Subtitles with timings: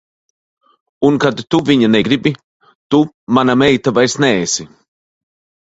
[1.09, 2.33] Un kad tu viņa negribi,
[2.95, 3.03] tu
[3.39, 4.71] mana meita vairs neesi.